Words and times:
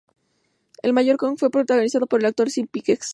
El 0.81 0.93
mayor 0.93 1.15
Kong 1.17 1.37
fue 1.37 1.51
protagonizado 1.51 2.07
por 2.07 2.21
el 2.21 2.25
actor 2.25 2.49
Slim 2.49 2.65
Pickens. 2.65 3.09